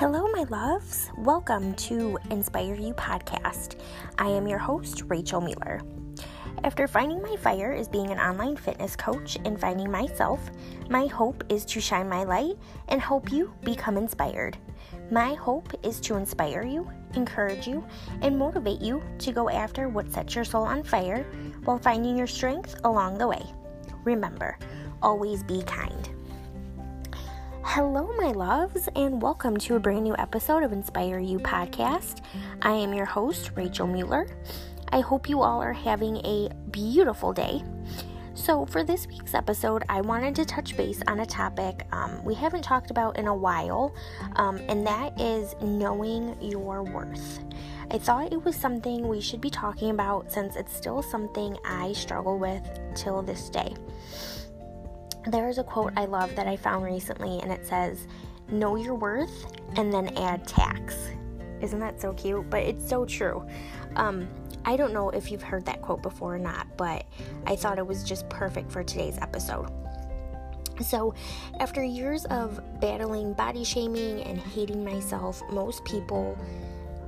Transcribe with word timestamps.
Hello, 0.00 0.26
my 0.28 0.44
loves. 0.48 1.10
Welcome 1.18 1.74
to 1.74 2.18
Inspire 2.30 2.74
You 2.74 2.94
podcast. 2.94 3.78
I 4.16 4.28
am 4.28 4.48
your 4.48 4.58
host, 4.58 5.02
Rachel 5.08 5.42
Mueller. 5.42 5.82
After 6.64 6.88
finding 6.88 7.20
my 7.20 7.36
fire 7.36 7.72
as 7.72 7.86
being 7.86 8.10
an 8.10 8.18
online 8.18 8.56
fitness 8.56 8.96
coach 8.96 9.36
and 9.44 9.60
finding 9.60 9.90
myself, 9.90 10.40
my 10.88 11.06
hope 11.06 11.44
is 11.50 11.66
to 11.66 11.82
shine 11.82 12.08
my 12.08 12.24
light 12.24 12.56
and 12.88 12.98
help 12.98 13.30
you 13.30 13.52
become 13.62 13.98
inspired. 13.98 14.56
My 15.10 15.34
hope 15.34 15.70
is 15.82 16.00
to 16.00 16.16
inspire 16.16 16.62
you, 16.62 16.90
encourage 17.12 17.68
you, 17.68 17.84
and 18.22 18.38
motivate 18.38 18.80
you 18.80 19.02
to 19.18 19.32
go 19.32 19.50
after 19.50 19.90
what 19.90 20.10
sets 20.10 20.34
your 20.34 20.44
soul 20.46 20.64
on 20.64 20.82
fire 20.82 21.26
while 21.66 21.76
finding 21.76 22.16
your 22.16 22.26
strength 22.26 22.74
along 22.84 23.18
the 23.18 23.28
way. 23.28 23.42
Remember, 24.04 24.58
always 25.02 25.42
be 25.42 25.62
kind. 25.64 25.99
Hello, 27.74 28.12
my 28.16 28.32
loves, 28.32 28.88
and 28.96 29.22
welcome 29.22 29.56
to 29.58 29.76
a 29.76 29.78
brand 29.78 30.02
new 30.02 30.16
episode 30.18 30.64
of 30.64 30.72
Inspire 30.72 31.20
You 31.20 31.38
podcast. 31.38 32.20
I 32.62 32.72
am 32.72 32.92
your 32.92 33.04
host, 33.04 33.52
Rachel 33.54 33.86
Mueller. 33.86 34.26
I 34.88 34.98
hope 34.98 35.28
you 35.28 35.40
all 35.42 35.62
are 35.62 35.72
having 35.72 36.16
a 36.26 36.50
beautiful 36.72 37.32
day. 37.32 37.62
So, 38.34 38.66
for 38.66 38.82
this 38.82 39.06
week's 39.06 39.34
episode, 39.34 39.84
I 39.88 40.00
wanted 40.00 40.34
to 40.34 40.44
touch 40.44 40.76
base 40.76 41.00
on 41.06 41.20
a 41.20 41.26
topic 41.26 41.86
um, 41.92 42.24
we 42.24 42.34
haven't 42.34 42.62
talked 42.62 42.90
about 42.90 43.16
in 43.16 43.28
a 43.28 43.34
while, 43.36 43.94
um, 44.34 44.56
and 44.68 44.84
that 44.84 45.20
is 45.20 45.54
knowing 45.62 46.36
your 46.42 46.82
worth. 46.82 47.38
I 47.92 47.98
thought 47.98 48.32
it 48.32 48.44
was 48.44 48.56
something 48.56 49.06
we 49.06 49.20
should 49.20 49.40
be 49.40 49.48
talking 49.48 49.90
about 49.90 50.32
since 50.32 50.56
it's 50.56 50.74
still 50.74 51.02
something 51.02 51.56
I 51.64 51.92
struggle 51.92 52.36
with 52.36 52.68
till 52.96 53.22
this 53.22 53.48
day. 53.48 53.76
There's 55.26 55.58
a 55.58 55.64
quote 55.64 55.92
I 55.96 56.06
love 56.06 56.34
that 56.36 56.46
I 56.46 56.56
found 56.56 56.84
recently, 56.84 57.40
and 57.40 57.52
it 57.52 57.66
says, 57.66 58.06
Know 58.50 58.76
your 58.76 58.94
worth 58.94 59.46
and 59.76 59.92
then 59.92 60.16
add 60.16 60.46
tax. 60.46 60.96
Isn't 61.60 61.78
that 61.80 62.00
so 62.00 62.12
cute? 62.14 62.48
But 62.50 62.62
it's 62.62 62.88
so 62.88 63.04
true. 63.04 63.46
Um, 63.96 64.28
I 64.64 64.76
don't 64.76 64.92
know 64.92 65.10
if 65.10 65.30
you've 65.30 65.42
heard 65.42 65.64
that 65.66 65.82
quote 65.82 66.02
before 66.02 66.34
or 66.34 66.38
not, 66.38 66.66
but 66.76 67.06
I 67.46 67.56
thought 67.56 67.78
it 67.78 67.86
was 67.86 68.02
just 68.02 68.28
perfect 68.28 68.70
for 68.70 68.82
today's 68.82 69.18
episode. 69.18 69.70
So, 70.82 71.14
after 71.58 71.84
years 71.84 72.24
of 72.26 72.60
battling 72.80 73.34
body 73.34 73.64
shaming 73.64 74.22
and 74.22 74.38
hating 74.38 74.82
myself, 74.82 75.42
most 75.50 75.84
people 75.84 76.38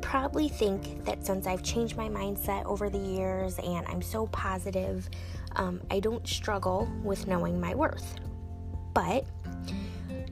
probably 0.02 0.48
think 0.48 1.04
that 1.04 1.24
since 1.24 1.46
I've 1.46 1.62
changed 1.62 1.96
my 1.96 2.08
mindset 2.08 2.66
over 2.66 2.90
the 2.90 2.98
years 2.98 3.58
and 3.58 3.86
I'm 3.86 4.02
so 4.02 4.26
positive, 4.26 5.08
um, 5.56 5.80
I 5.90 6.00
don't 6.00 6.26
struggle 6.26 6.88
with 7.02 7.26
knowing 7.26 7.60
my 7.60 7.74
worth. 7.74 8.16
But 8.94 9.26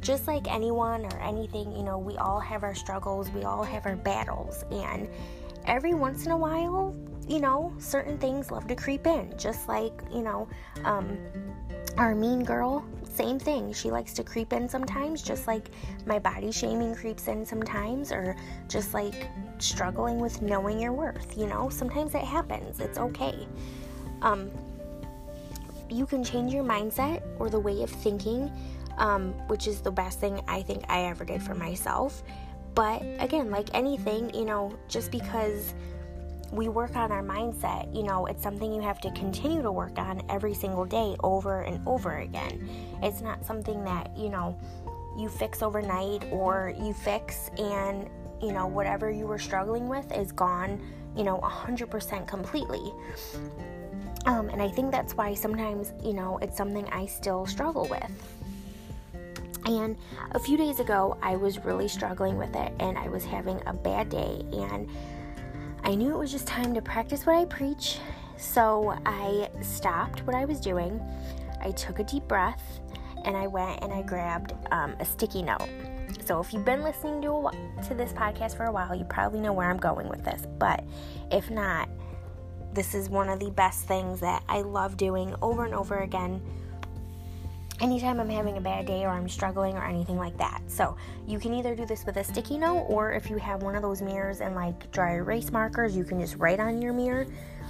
just 0.01 0.27
like 0.27 0.51
anyone 0.51 1.05
or 1.05 1.19
anything, 1.21 1.73
you 1.73 1.83
know, 1.83 1.99
we 1.99 2.17
all 2.17 2.41
have 2.41 2.63
our 2.63 2.75
struggles, 2.75 3.31
we 3.31 3.45
all 3.45 3.63
have 3.63 3.87
our 3.87 3.97
battles, 3.97 4.65
and 4.71 5.09
every 5.67 5.95
once 5.95 6.27
in 6.27 6.33
a 6.33 6.37
while, 6.37 6.95
you 7.29 7.41
know, 7.41 7.73
certain 7.79 8.19
things 8.19 8.51
love 8.51 8.67
to 8.67 8.75
creep 8.75 9.07
in. 9.07 9.33
Just 9.39 9.69
like, 9.69 9.93
you 10.13 10.23
know, 10.23 10.49
um, 10.85 11.19
our 11.97 12.15
mean 12.15 12.45
girl, 12.45 12.85
same 13.05 13.39
thing. 13.39 13.73
She 13.73 13.91
likes 13.91 14.13
to 14.15 14.25
creep 14.25 14.53
in 14.53 14.69
sometimes, 14.69 15.23
just 15.23 15.47
like 15.47 15.71
my 16.07 16.19
body 16.19 16.51
shaming 16.51 16.95
creeps 16.95 17.29
in 17.29 17.45
sometimes, 17.45 18.11
or 18.11 18.37
just 18.69 18.95
like 18.95 19.29
struggling 19.59 20.19
with 20.19 20.41
knowing 20.43 20.81
your 20.81 20.93
worth. 20.93 21.37
You 21.37 21.47
know, 21.47 21.69
sometimes 21.69 22.15
it 22.15 22.23
happens. 22.23 22.81
It's 22.81 22.99
okay. 22.99 23.47
Um, 24.23 24.51
you 25.93 26.07
can 26.07 26.23
change 26.23 26.53
your 26.53 26.65
mindset 26.65 27.23
or 27.39 27.51
the 27.51 27.61
way 27.61 27.83
of 27.83 27.91
thinking, 27.91 28.51
um, 28.99 29.33
which 29.49 29.67
is 29.67 29.81
the 29.81 29.91
best 29.91 30.21
thing 30.21 30.41
I 30.47 30.63
think 30.63 30.85
I 30.89 31.05
ever 31.05 31.25
did 31.25 31.43
for 31.43 31.55
myself. 31.55 32.23
But 32.75 33.03
again, 33.19 33.51
like 33.51 33.69
anything, 33.75 34.33
you 34.35 34.45
know, 34.45 34.77
just 34.89 35.11
because 35.11 35.75
we 36.53 36.69
work 36.69 36.97
on 36.97 37.13
our 37.13 37.23
mindset, 37.23 37.95
you 37.95 38.03
know, 38.03 38.27
it's 38.27 38.43
something 38.43 38.73
you 38.73 38.81
have 38.81 39.01
to 39.01 39.11
continue 39.13 39.63
to 39.63 39.73
work 39.73 39.99
on 39.99 40.23
every 40.29 40.55
single 40.55 40.85
day 40.85 41.17
over 41.23 41.63
and 41.63 41.87
over 41.87 42.19
again. 42.19 42.69
It's 43.03 43.21
not 43.21 43.45
something 43.45 43.85
that, 43.85 44.17
you 44.17 44.29
know, 44.29 44.59
you 45.17 45.29
fix 45.29 45.63
overnight 45.63 46.25
or 46.31 46.75
you 46.79 46.93
fix 46.93 47.51
and, 47.59 48.09
you 48.43 48.53
know, 48.53 48.67
whatever 48.67 49.11
you 49.11 49.27
were 49.27 49.39
struggling 49.39 49.89
with 49.89 50.11
is 50.13 50.33
gone, 50.33 50.81
you 51.17 51.25
know, 51.25 51.39
100% 51.39 52.27
completely. 52.27 52.93
Um, 54.27 54.49
and 54.51 54.61
I 54.61 54.69
think 54.69 54.91
that's 54.91 55.15
why 55.15 55.35
sometimes, 55.35 55.93
you 56.03 56.13
know, 56.13 56.39
it's 56.43 56.57
something 56.57 56.89
I 56.91 57.07
still 57.07 57.47
struggle 57.47 57.89
with. 57.89 58.11
And 59.67 59.97
a 60.33 60.39
few 60.39 60.57
days 60.57 60.81
ago, 60.81 61.17
I 61.23 61.37
was 61.37 61.65
really 61.65 61.89
struggling 61.89 62.37
with 62.37 62.55
it 62.55 62.73
and 62.81 62.99
I 62.99 63.09
was 63.09 63.25
having 63.25 63.61
a 63.67 63.73
bad 63.73 64.09
day. 64.09 64.43
And 64.53 64.89
I 65.85 65.95
knew 65.95 66.15
it 66.15 66.19
was 66.19 66.33
just 66.33 66.47
time 66.47 66.75
to 66.75 66.83
practice 66.83 67.25
what 67.27 67.37
I 67.37 67.45
preach. 67.45 67.99
So 68.37 68.97
I 69.07 69.49
stopped 69.61 70.27
what 70.27 70.35
I 70.35 70.45
was 70.45 70.61
doing. 70.61 71.01
I 71.61 71.71
took 71.73 71.99
a 71.99 72.05
deep 72.05 72.27
breath 72.27 72.81
and 73.25 73.37
I 73.37 73.47
went 73.47 73.83
and 73.83 73.93
I 73.93 74.03
grabbed 74.03 74.55
um, 74.73 74.95
a 74.99 75.05
sticky 75.05 75.43
note. 75.43 75.69
So 76.25 76.41
if 76.41 76.53
you've 76.53 76.65
been 76.65 76.83
listening 76.83 77.23
to, 77.23 77.31
a, 77.33 77.53
to 77.89 77.95
this 77.95 78.13
podcast 78.13 78.57
for 78.57 78.65
a 78.65 78.73
while, 78.73 78.95
you 78.95 79.05
probably 79.05 79.41
know 79.41 79.53
where 79.53 79.69
I'm 79.69 79.79
going 79.79 80.09
with 80.09 80.25
this. 80.25 80.47
But 80.59 80.85
if 81.31 81.51
not, 81.51 81.89
this 82.73 82.95
is 82.95 83.09
one 83.09 83.29
of 83.29 83.41
the 83.41 83.51
best 83.51 83.87
things 83.87 84.21
that 84.21 84.43
I 84.49 84.63
love 84.63 84.97
doing 84.97 85.35
over 85.43 85.65
and 85.65 85.75
over 85.75 85.99
again 86.01 86.41
anytime 87.81 88.21
I'm 88.21 88.29
having 88.29 88.59
a 88.59 88.61
bad 88.61 88.87
day 88.87 89.05
or 89.05 89.09
I'm 89.09 89.29
struggling 89.29 89.77
or 89.77 89.85
anything 89.85 90.17
like 90.17 90.37
that. 90.39 90.63
So 90.69 90.97
you 91.27 91.39
can 91.39 91.55
either 91.55 91.75
do 91.75 91.87
this 91.87 92.05
with 92.05 92.17
a 92.17 92.25
sticky 92.25 92.59
note 92.59 92.87
or 92.89 93.13
if 93.13 93.31
you 93.31 93.39
have 93.39 93.63
one 93.63 93.75
of 93.75 93.83
those 93.83 94.03
mirrors 94.03 94.41
and 94.41 94.55
like 94.55 94.91
dry 94.93 95.15
erase 95.15 95.51
markers, 95.51 95.97
you 95.97 96.05
can 96.05 96.21
just 96.21 96.37
write 96.37 96.61
on 96.61 96.81
your 96.81 96.93
mirror. 96.93 97.27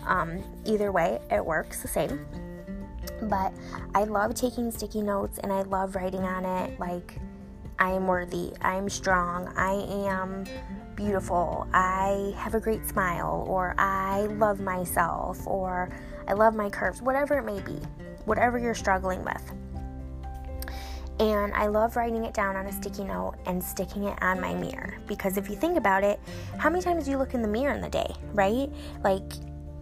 Um, 0.07 0.43
either 0.65 0.93
way, 0.93 1.21
it 1.31 1.45
works 1.45 1.83
the 1.83 1.89
same. 1.89 2.27
But 3.23 3.53
I 3.95 4.05
love 4.05 4.35
taking 4.35 4.71
sticky 4.71 5.03
notes 5.03 5.39
and 5.39 5.53
I 5.53 5.63
love 5.63 5.95
writing 5.95 6.25
on 6.25 6.45
it 6.45 6.79
like 6.81 7.19
I 7.81 7.93
am 7.93 8.07
worthy, 8.07 8.53
I 8.61 8.77
am 8.77 8.91
strong, 8.91 9.53
I 9.57 9.73
am 10.07 10.45
beautiful, 10.95 11.67
I 11.73 12.35
have 12.37 12.55
a 12.55 12.61
great 12.61 12.87
smile, 12.87 13.47
or 13.49 13.75
I 13.79 14.27
love 14.37 14.61
myself, 14.61 15.47
or 15.47 15.91
I 16.29 16.35
love 16.35 16.55
my 16.55 16.69
curves, 16.69 17.01
whatever 17.01 17.39
it 17.39 17.45
may 17.45 17.59
be, 17.61 17.81
whatever 18.27 18.59
you're 18.59 18.75
struggling 18.75 19.25
with. 19.25 19.53
And 21.21 21.53
I 21.55 21.67
love 21.67 21.97
writing 21.97 22.25
it 22.25 22.35
down 22.35 22.55
on 22.55 22.67
a 22.67 22.73
sticky 22.73 23.05
note 23.05 23.35
and 23.47 23.63
sticking 23.63 24.05
it 24.05 24.23
on 24.23 24.41
my 24.41 24.55
mirror. 24.55 24.99
Because 25.07 25.37
if 25.37 25.51
you 25.51 25.57
think 25.57 25.77
about 25.77 26.05
it, 26.05 26.21
how 26.59 26.71
many 26.71 26.83
times 26.83 27.05
do 27.05 27.11
you 27.11 27.19
look 27.19 27.35
in 27.35 27.43
the 27.43 27.49
mirror 27.49 27.75
in 27.75 27.81
the 27.81 27.91
day, 27.91 28.15
right? 28.33 28.71
Like, 29.03 29.33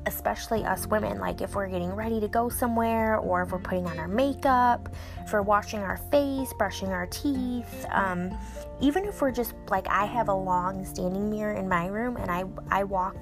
especially 0.09 0.65
us 0.65 0.87
women, 0.87 1.21
like 1.21 1.41
if 1.41 1.55
we're 1.55 1.69
getting 1.69 1.93
ready 1.93 2.19
to 2.19 2.29
go 2.29 2.49
somewhere, 2.49 3.19
or 3.19 3.43
if 3.43 3.53
we're 3.53 3.59
putting 3.59 3.87
on 3.87 3.99
our 3.99 4.09
makeup, 4.09 4.89
if 5.25 5.33
we're 5.33 5.43
washing 5.43 5.81
our 5.81 5.99
face, 6.11 6.53
brushing 6.59 6.89
our 6.89 7.07
teeth, 7.07 7.87
um, 7.91 8.37
even 8.81 9.05
if 9.05 9.21
we're 9.21 9.31
just 9.31 9.55
like, 9.69 9.87
I 9.89 10.07
have 10.07 10.29
a 10.29 10.35
long 10.35 10.85
standing 10.85 11.31
mirror 11.31 11.55
in 11.55 11.69
my 11.69 11.87
room 11.87 12.17
and 12.17 12.31
I, 12.31 12.45
I 12.71 12.85
walk 12.85 13.17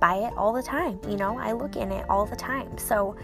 by 0.00 0.16
it 0.16 0.32
all 0.36 0.52
the 0.52 0.62
time, 0.62 1.00
you 1.08 1.16
know, 1.16 1.38
I 1.38 1.52
look 1.52 1.76
in 1.76 1.90
it 1.90 2.04
all 2.10 2.26
the 2.26 2.36
time. 2.36 2.76
So, 2.76 3.16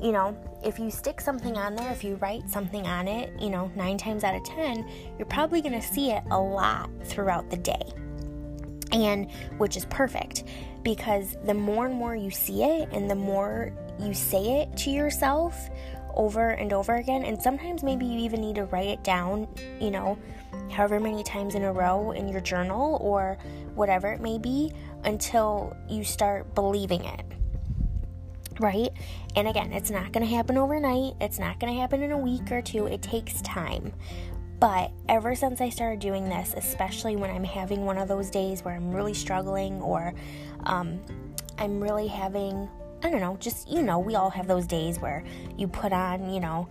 you 0.00 0.12
know, 0.12 0.36
if 0.64 0.78
you 0.78 0.90
stick 0.90 1.20
something 1.20 1.56
on 1.56 1.74
there, 1.74 1.90
if 1.90 2.02
you 2.02 2.16
write 2.16 2.48
something 2.48 2.86
on 2.86 3.08
it, 3.08 3.32
you 3.38 3.50
know, 3.50 3.70
nine 3.76 3.98
times 3.98 4.24
out 4.24 4.34
of 4.34 4.44
ten, 4.44 4.88
you're 5.18 5.26
probably 5.26 5.60
to 5.80 5.86
see 5.86 6.10
it 6.10 6.22
a 6.30 6.38
lot 6.38 6.88
throughout 7.04 7.50
the 7.50 7.56
day. 7.56 7.84
And 8.94 9.30
which 9.58 9.76
is 9.76 9.84
perfect 9.86 10.44
because 10.82 11.36
the 11.44 11.52
more 11.52 11.86
and 11.86 11.94
more 11.94 12.14
you 12.14 12.30
see 12.30 12.62
it 12.62 12.88
and 12.92 13.10
the 13.10 13.14
more 13.14 13.72
you 14.00 14.14
say 14.14 14.62
it 14.62 14.76
to 14.78 14.90
yourself 14.90 15.68
over 16.14 16.50
and 16.50 16.72
over 16.72 16.94
again, 16.94 17.24
and 17.24 17.42
sometimes 17.42 17.82
maybe 17.82 18.06
you 18.06 18.20
even 18.20 18.40
need 18.40 18.54
to 18.54 18.64
write 18.66 18.88
it 18.88 19.02
down, 19.02 19.48
you 19.80 19.90
know, 19.90 20.16
however 20.70 21.00
many 21.00 21.24
times 21.24 21.56
in 21.56 21.64
a 21.64 21.72
row 21.72 22.12
in 22.12 22.28
your 22.28 22.40
journal 22.40 22.98
or 23.00 23.36
whatever 23.74 24.12
it 24.12 24.20
may 24.20 24.38
be 24.38 24.72
until 25.02 25.76
you 25.88 26.04
start 26.04 26.54
believing 26.54 27.04
it 27.04 27.24
right? 28.60 28.90
And 29.36 29.48
again, 29.48 29.72
it's 29.72 29.90
not 29.90 30.12
going 30.12 30.24
to 30.24 30.32
happen 30.32 30.56
overnight. 30.56 31.14
It's 31.20 31.38
not 31.38 31.58
going 31.58 31.72
to 31.72 31.80
happen 31.80 32.02
in 32.02 32.12
a 32.12 32.18
week 32.18 32.52
or 32.52 32.62
two. 32.62 32.86
It 32.86 33.02
takes 33.02 33.40
time. 33.42 33.92
But 34.64 34.92
ever 35.10 35.34
since 35.34 35.60
I 35.60 35.68
started 35.68 36.00
doing 36.00 36.24
this, 36.24 36.54
especially 36.56 37.16
when 37.16 37.28
I'm 37.28 37.44
having 37.44 37.84
one 37.84 37.98
of 37.98 38.08
those 38.08 38.30
days 38.30 38.64
where 38.64 38.74
I'm 38.74 38.94
really 38.94 39.12
struggling 39.12 39.82
or 39.82 40.14
um, 40.62 41.02
I'm 41.58 41.82
really 41.82 42.06
having, 42.06 42.66
I 43.02 43.10
don't 43.10 43.20
know, 43.20 43.36
just, 43.38 43.68
you 43.68 43.82
know, 43.82 43.98
we 43.98 44.14
all 44.14 44.30
have 44.30 44.46
those 44.46 44.66
days 44.66 44.98
where 44.98 45.22
you 45.58 45.68
put 45.68 45.92
on, 45.92 46.32
you 46.32 46.40
know, 46.40 46.66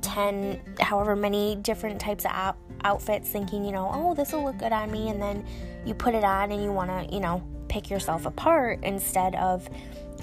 10, 0.00 0.76
however 0.80 1.14
many 1.14 1.56
different 1.56 2.00
types 2.00 2.24
of 2.24 2.30
out- 2.30 2.56
outfits, 2.82 3.28
thinking, 3.28 3.62
you 3.62 3.72
know, 3.72 3.90
oh, 3.92 4.14
this 4.14 4.32
will 4.32 4.44
look 4.44 4.56
good 4.56 4.72
on 4.72 4.90
me. 4.90 5.10
And 5.10 5.20
then 5.20 5.44
you 5.84 5.92
put 5.92 6.14
it 6.14 6.24
on 6.24 6.50
and 6.50 6.64
you 6.64 6.72
want 6.72 6.88
to, 6.88 7.14
you 7.14 7.20
know, 7.20 7.42
pick 7.68 7.90
yourself 7.90 8.24
apart 8.24 8.78
instead 8.84 9.34
of 9.34 9.68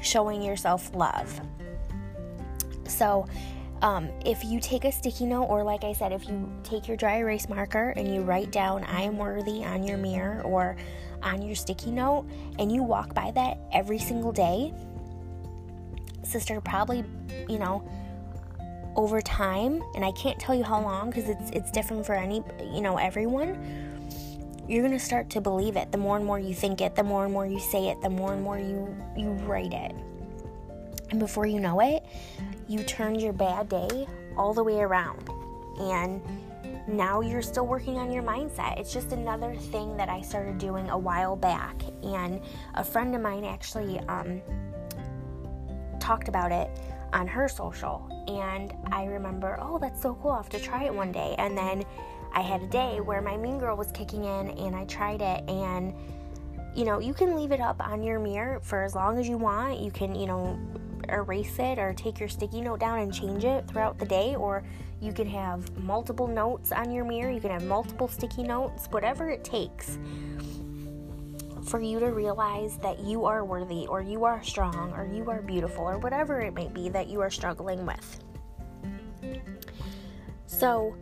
showing 0.02 0.42
yourself 0.42 0.90
love. 0.96 1.40
So, 2.88 3.28
Um, 3.82 4.10
if 4.26 4.44
you 4.44 4.60
take 4.60 4.86
a 4.86 4.92
sticky 4.92 5.26
note, 5.28 5.46
or 5.46 5.64
like 5.64 5.84
I 5.84 5.94
said, 5.94 6.12
if 6.12 6.28
you 6.28 6.52
take 6.64 6.88
your 6.88 6.98
dry 6.98 7.18
erase 7.18 7.48
marker 7.48 7.94
and 7.96 8.14
you 8.14 8.22
write 8.22 8.52
down, 8.52 8.84
I 8.86 9.02
am 9.02 9.18
worthy 9.18 9.64
on 9.64 9.84
your 9.84 9.98
mirror 9.98 10.42
or 10.44 10.76
on 11.22 11.42
your 11.42 11.56
sticky 11.56 11.92
note, 11.92 12.26
and 12.58 12.72
you 12.72 12.82
walk 12.82 13.14
by 13.14 13.32
that 13.32 13.60
every 13.72 14.00
single 14.00 14.32
day, 14.32 14.74
sister, 16.24 16.60
probably, 16.60 17.04
you 17.48 17.60
know, 17.60 17.88
over 18.96 19.22
time, 19.22 19.84
and 19.96 20.04
I 20.04 20.12
can't 20.14 20.40
tell 20.40 20.56
you 20.56 20.64
how 20.64 20.82
long 20.82 21.12
because 21.12 21.30
it's 21.30 21.52
it's 21.52 21.72
different 21.72 22.06
for 22.06 22.16
any, 22.16 22.44
you 22.74 22.82
know, 22.82 22.98
everyone. 22.98 23.86
You're 24.68 24.84
gonna 24.84 25.00
start 25.00 25.30
to 25.32 25.42
believe 25.42 25.78
it. 25.78 25.92
The 25.92 25.98
more 25.98 26.18
and 26.18 26.26
more 26.26 26.40
you 26.40 26.54
think 26.54 26.82
it, 26.82 26.96
the 26.96 27.04
more 27.04 27.24
and 27.24 27.32
more 27.32 27.46
you 27.46 27.60
say 27.60 27.90
it, 27.90 28.02
the 28.02 28.10
more 28.10 28.34
and 28.34 28.44
more 28.44 28.58
you 28.58 28.96
you 29.16 29.30
write 29.46 29.74
it. 29.74 29.96
And 31.10 31.20
before 31.20 31.46
you 31.46 31.60
know 31.60 31.80
it, 31.80 32.04
you 32.68 32.84
turned 32.84 33.22
your 33.22 33.34
bad 33.34 33.70
day 33.70 34.08
all 34.36 34.54
the 34.54 34.64
way 34.64 34.80
around. 34.80 35.30
And 35.80 36.22
now 36.88 37.22
you're 37.22 37.42
still 37.42 37.68
working 37.68 37.98
on 37.98 38.12
your 38.12 38.24
mindset. 38.24 38.80
It's 38.80 38.94
just 38.94 39.12
another 39.12 39.56
thing 39.56 39.98
that 39.98 40.10
I 40.10 40.22
started 40.22 40.58
doing 40.58 40.90
a 40.90 40.98
while 40.98 41.36
back. 41.36 41.82
And 42.04 42.42
a 42.76 42.84
friend 42.84 43.14
of 43.16 43.22
mine 43.22 43.44
actually 43.44 44.00
um, 44.08 44.42
talked 46.00 46.30
about 46.30 46.52
it 46.52 46.70
on 47.14 47.28
her 47.28 47.48
social. 47.48 48.10
And 48.28 48.74
I 48.92 49.06
remember, 49.06 49.58
oh, 49.62 49.80
that's 49.80 50.02
so 50.02 50.18
cool. 50.22 50.32
i 50.32 50.38
have 50.38 50.50
to 50.50 50.60
try 50.60 50.86
it 50.86 50.94
one 50.94 51.12
day. 51.12 51.36
And 51.38 51.58
then 51.58 51.84
I 52.34 52.42
had 52.42 52.62
a 52.62 52.68
day 52.68 53.02
where 53.02 53.22
my 53.22 53.38
mean 53.38 53.60
girl 53.60 53.76
was 53.76 53.92
kicking 53.92 54.24
in 54.24 54.50
and 54.50 54.76
I 54.76 54.86
tried 54.86 55.22
it. 55.22 55.50
And, 55.50 55.94
you 56.76 56.86
know, 56.86 57.00
you 57.00 57.14
can 57.14 57.36
leave 57.36 57.52
it 57.52 57.60
up 57.60 57.86
on 57.86 58.04
your 58.04 58.20
mirror 58.20 58.60
for 58.62 58.84
as 58.84 58.96
long 58.96 59.18
as 59.18 59.28
you 59.28 59.38
want. 59.38 59.80
You 59.80 59.92
can, 59.92 60.16
you 60.16 60.28
know, 60.28 60.60
erase 61.10 61.58
it 61.60 61.80
or 61.80 61.94
take 61.94 62.20
your 62.20 62.30
sticky 62.30 62.62
note 62.62 62.80
down 62.80 63.00
and 63.00 63.14
change 63.14 63.44
it 63.44 63.68
throughout 63.68 63.98
the 63.98 64.06
day, 64.06 64.36
or 64.36 64.64
you 65.00 65.14
can 65.14 65.28
have 65.28 65.76
multiple 65.78 66.28
notes 66.28 66.72
on 66.72 66.92
your 66.92 67.06
mirror, 67.06 67.32
you 67.32 67.42
can 67.42 67.52
have 67.52 67.64
multiple 67.64 68.08
sticky 68.08 68.44
notes, 68.44 68.88
whatever 68.88 69.30
it 69.30 69.44
takes 69.44 69.98
for 71.66 71.82
you 71.82 72.00
to 72.00 72.08
realize 72.08 72.78
that 72.78 73.00
you 73.00 73.26
are 73.26 73.44
worthy, 73.44 73.86
or 73.88 74.02
you 74.02 74.24
are 74.24 74.42
strong, 74.42 74.94
or 74.94 75.06
you 75.06 75.30
are 75.30 75.42
beautiful, 75.42 75.84
or 75.84 75.98
whatever 75.98 76.40
it 76.40 76.54
may 76.54 76.68
be 76.70 76.90
that 76.90 77.08
you 77.08 77.20
are 77.20 77.30
struggling 77.30 77.86
with. 77.86 78.24
So, 80.46 80.96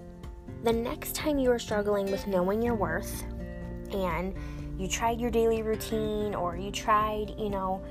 the 0.63 0.73
next 0.73 1.15
time 1.15 1.37
you 1.37 1.51
are 1.51 1.59
struggling 1.59 2.09
with 2.09 2.25
knowing 2.25 2.61
your 2.61 2.73
worth 2.73 3.23
and 3.91 4.33
you 4.77 4.87
tried 4.87 5.21
your 5.21 5.29
daily 5.29 5.61
routine 5.61 6.33
or 6.33 6.57
you 6.57 6.71
tried, 6.71 7.33
you 7.37 7.49
know, 7.49 7.83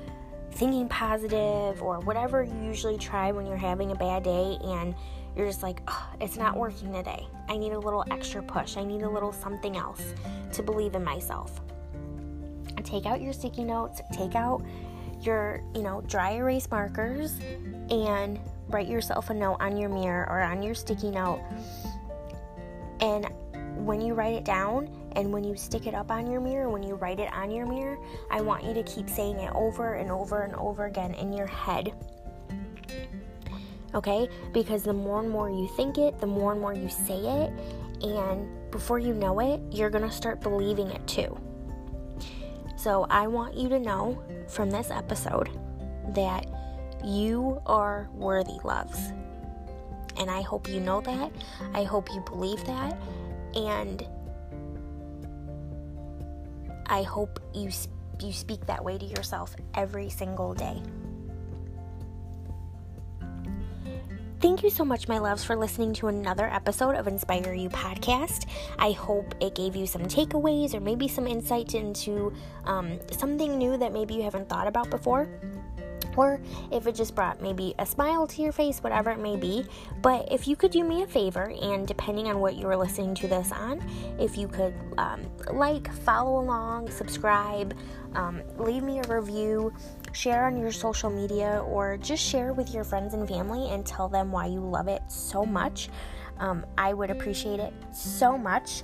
thinking 0.55 0.87
positive 0.87 1.83
or 1.83 1.99
whatever 1.99 2.43
you 2.43 2.55
usually 2.63 2.97
try 2.97 3.31
when 3.31 3.45
you're 3.45 3.57
having 3.57 3.91
a 3.91 3.95
bad 3.95 4.23
day 4.23 4.57
and 4.63 4.95
you're 5.35 5.45
just 5.45 5.61
like, 5.61 5.81
it's 6.21 6.37
not 6.37 6.55
working 6.55 6.93
today. 6.93 7.27
I 7.49 7.57
need 7.57 7.73
a 7.73 7.79
little 7.79 8.05
extra 8.09 8.41
push. 8.41 8.77
I 8.77 8.85
need 8.85 9.01
a 9.01 9.09
little 9.09 9.33
something 9.33 9.75
else 9.75 10.13
to 10.53 10.63
believe 10.63 10.95
in 10.95 11.03
myself. 11.03 11.59
Take 12.83 13.05
out 13.05 13.19
your 13.19 13.33
sticky 13.33 13.63
notes, 13.63 14.01
take 14.13 14.35
out 14.35 14.63
your, 15.21 15.61
you 15.73 15.81
know, 15.81 16.01
dry 16.01 16.35
erase 16.35 16.69
markers 16.69 17.39
and 17.89 18.39
write 18.69 18.87
yourself 18.87 19.29
a 19.29 19.33
note 19.33 19.57
on 19.59 19.75
your 19.75 19.89
mirror 19.89 20.27
or 20.29 20.41
on 20.41 20.63
your 20.63 20.75
sticky 20.75 21.09
note. 21.09 21.41
And 23.01 23.27
when 23.85 24.01
you 24.01 24.13
write 24.13 24.33
it 24.33 24.43
down, 24.43 24.89
and 25.15 25.31
when 25.31 25.43
you 25.43 25.55
stick 25.55 25.85
it 25.85 25.93
up 25.93 26.11
on 26.11 26.29
your 26.29 26.41
mirror, 26.41 26.69
when 26.69 26.83
you 26.83 26.95
write 26.95 27.19
it 27.19 27.31
on 27.33 27.51
your 27.51 27.65
mirror, 27.65 27.97
I 28.31 28.41
want 28.41 28.63
you 28.63 28.73
to 28.73 28.83
keep 28.83 29.09
saying 29.09 29.39
it 29.39 29.51
over 29.53 29.93
and 29.93 30.11
over 30.11 30.41
and 30.41 30.55
over 30.55 30.85
again 30.85 31.13
in 31.13 31.31
your 31.31 31.47
head. 31.47 31.93
Okay? 33.93 34.27
Because 34.53 34.83
the 34.83 34.93
more 34.93 35.21
and 35.21 35.29
more 35.29 35.49
you 35.49 35.69
think 35.77 35.97
it, 35.97 36.19
the 36.19 36.27
more 36.27 36.51
and 36.51 36.59
more 36.59 36.73
you 36.73 36.89
say 36.89 37.19
it, 37.19 37.53
and 38.01 38.71
before 38.71 38.99
you 38.99 39.13
know 39.13 39.39
it, 39.39 39.61
you're 39.71 39.89
going 39.89 40.03
to 40.03 40.11
start 40.11 40.41
believing 40.41 40.89
it 40.89 41.05
too. 41.07 41.37
So 42.75 43.05
I 43.09 43.27
want 43.27 43.55
you 43.55 43.69
to 43.69 43.79
know 43.79 44.21
from 44.49 44.69
this 44.69 44.91
episode 44.91 45.49
that 46.13 46.45
you 47.03 47.61
are 47.65 48.09
worthy, 48.13 48.59
loves. 48.63 49.11
And 50.17 50.29
I 50.29 50.41
hope 50.41 50.67
you 50.67 50.79
know 50.79 51.01
that. 51.01 51.31
I 51.73 51.83
hope 51.83 52.09
you 52.13 52.21
believe 52.21 52.63
that. 52.65 52.97
And 53.55 54.05
I 56.87 57.03
hope 57.03 57.39
you 57.53 57.69
you 58.21 58.31
speak 58.31 58.65
that 58.67 58.83
way 58.83 58.97
to 58.97 59.05
yourself 59.05 59.55
every 59.73 60.09
single 60.09 60.53
day. 60.53 60.81
Thank 64.41 64.63
you 64.63 64.69
so 64.69 64.85
much, 64.85 65.07
my 65.07 65.17
loves, 65.17 65.43
for 65.43 65.55
listening 65.55 65.93
to 65.95 66.07
another 66.07 66.45
episode 66.45 66.95
of 66.95 67.07
Inspire 67.07 67.53
You 67.53 67.67
podcast. 67.69 68.47
I 68.77 68.91
hope 68.91 69.33
it 69.41 69.55
gave 69.55 69.75
you 69.75 69.87
some 69.87 70.03
takeaways 70.03 70.75
or 70.75 70.79
maybe 70.79 71.07
some 71.07 71.25
insight 71.25 71.73
into 71.73 72.31
um, 72.65 72.99
something 73.11 73.57
new 73.57 73.75
that 73.77 73.91
maybe 73.91 74.13
you 74.13 74.21
haven't 74.21 74.47
thought 74.47 74.67
about 74.67 74.89
before 74.89 75.27
or 76.17 76.39
if 76.71 76.87
it 76.87 76.95
just 76.95 77.15
brought 77.15 77.41
maybe 77.41 77.73
a 77.79 77.85
smile 77.85 78.27
to 78.27 78.41
your 78.41 78.51
face, 78.51 78.79
whatever 78.79 79.11
it 79.11 79.19
may 79.19 79.35
be. 79.35 79.65
But 80.01 80.31
if 80.31 80.47
you 80.47 80.55
could 80.55 80.71
do 80.71 80.83
me 80.83 81.03
a 81.03 81.07
favor, 81.07 81.53
and 81.61 81.87
depending 81.87 82.27
on 82.27 82.39
what 82.39 82.55
you 82.55 82.67
are 82.67 82.77
listening 82.77 83.15
to 83.15 83.27
this 83.27 83.51
on, 83.51 83.81
if 84.19 84.37
you 84.37 84.47
could 84.47 84.73
um, 84.97 85.21
like, 85.53 85.91
follow 86.03 86.39
along, 86.39 86.89
subscribe, 86.89 87.75
um, 88.13 88.41
leave 88.57 88.83
me 88.83 88.99
a 88.99 89.03
review, 89.03 89.73
share 90.13 90.45
on 90.45 90.57
your 90.57 90.71
social 90.71 91.09
media, 91.09 91.61
or 91.67 91.97
just 91.97 92.23
share 92.23 92.53
with 92.53 92.73
your 92.73 92.83
friends 92.83 93.13
and 93.13 93.27
family 93.27 93.69
and 93.71 93.85
tell 93.85 94.07
them 94.07 94.31
why 94.31 94.45
you 94.45 94.59
love 94.59 94.87
it 94.87 95.01
so 95.09 95.45
much. 95.45 95.89
Um, 96.37 96.65
I 96.77 96.93
would 96.93 97.09
appreciate 97.09 97.59
it 97.59 97.73
so 97.93 98.37
much. 98.37 98.83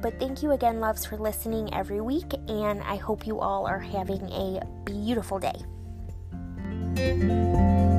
But 0.00 0.18
thank 0.18 0.42
you 0.42 0.52
again, 0.52 0.80
loves, 0.80 1.04
for 1.04 1.16
listening 1.18 1.72
every 1.74 2.00
week, 2.00 2.32
and 2.48 2.80
I 2.82 2.96
hope 2.96 3.26
you 3.26 3.40
all 3.40 3.66
are 3.66 3.80
having 3.80 4.22
a 4.30 4.62
beautiful 4.84 5.38
day. 5.38 5.56
Thank 6.98 7.22
you. 7.22 7.97